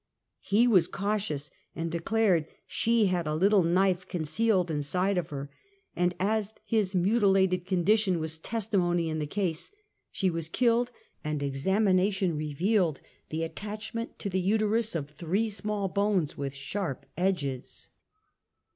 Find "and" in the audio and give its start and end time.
1.75-1.91, 5.95-6.15, 11.23-11.43